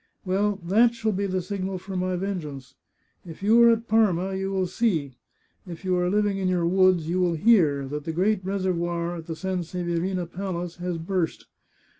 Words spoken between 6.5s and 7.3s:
woods you